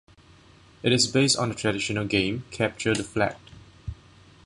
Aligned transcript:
It 0.81 0.91
is 0.91 1.05
based 1.05 1.37
on 1.37 1.49
the 1.49 1.53
traditional 1.53 2.05
game 2.07 2.43
"Capture 2.49 2.95
the 2.95 3.03
flag". 3.03 3.35